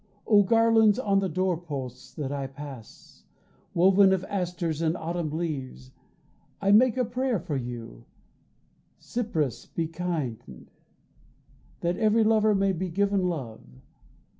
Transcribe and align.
Oh 0.25 0.41
garlands 0.41 0.97
on 0.97 1.19
the 1.19 1.29
doorposts 1.29 2.11
that 2.15 2.31
I 2.31 2.47
pass, 2.47 3.23
Woven 3.75 4.11
of 4.13 4.23
asters 4.23 4.81
and 4.81 4.95
of 4.95 5.01
autumn 5.03 5.29
leaves, 5.29 5.91
I 6.59 6.71
make 6.71 6.97
a 6.97 7.05
prayer 7.05 7.37
for 7.37 7.55
you: 7.55 8.05
Cypris 8.97 9.67
be 9.67 9.87
kind, 9.87 10.71
That 11.81 11.97
every 11.97 12.23
lover 12.23 12.55
may 12.55 12.71
be 12.71 12.89
given 12.89 13.29
love. 13.29 13.61